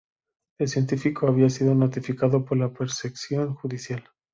El 0.57 0.67
científico 0.67 1.27
había 1.27 1.47
sido 1.51 1.75
notificado 1.75 2.43
por 2.43 2.57
la 2.57 2.73
prosecución 2.73 3.53
judicial. 3.53 4.03